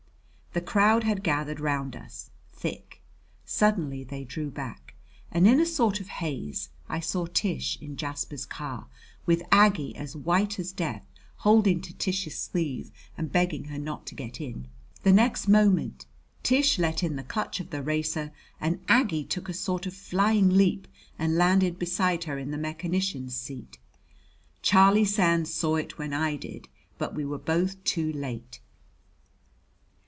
The 0.53 0.59
crowd 0.59 1.05
had 1.05 1.23
gathered 1.23 1.61
round 1.61 1.95
us, 1.95 2.29
thick. 2.51 3.01
Suddenly 3.45 4.03
they 4.03 4.25
drew 4.25 4.49
back, 4.51 4.95
and 5.31 5.47
in 5.47 5.61
a 5.61 5.65
sort 5.65 6.01
of 6.01 6.09
haze 6.19 6.67
I 6.89 6.99
saw 6.99 7.25
Tish 7.27 7.77
in 7.79 7.95
Jasper's 7.95 8.45
car, 8.45 8.87
with 9.25 9.43
Aggie, 9.49 9.95
as 9.95 10.13
white 10.13 10.59
as 10.59 10.73
death, 10.73 11.03
holding 11.37 11.79
to 11.79 11.93
Tish's 11.97 12.37
sleeve 12.37 12.91
and 13.17 13.31
begging 13.31 13.63
her 13.69 13.77
not 13.79 14.05
to 14.07 14.13
get 14.15 14.41
in. 14.41 14.67
The 15.03 15.13
next 15.13 15.47
moment 15.47 16.05
Tish 16.43 16.77
let 16.77 17.01
in 17.01 17.15
the 17.15 17.23
clutch 17.23 17.61
of 17.61 17.69
the 17.69 17.81
racer 17.81 18.33
and 18.59 18.81
Aggie 18.89 19.23
took 19.23 19.47
a 19.47 19.53
sort 19.53 19.85
of 19.85 19.93
flying 19.93 20.49
leap 20.49 20.85
and 21.17 21.37
landed 21.37 21.79
beside 21.79 22.25
her 22.25 22.37
in 22.37 22.51
the 22.51 22.57
mechanician's 22.57 23.37
seat. 23.37 23.77
Charlie 24.61 25.05
Sands 25.05 25.53
saw 25.53 25.77
it 25.77 25.97
when 25.97 26.11
I 26.11 26.35
did, 26.35 26.67
but 26.97 27.15
we 27.15 27.23
were 27.23 27.39
both 27.39 27.81
too 27.85 28.11
late. 28.11 28.59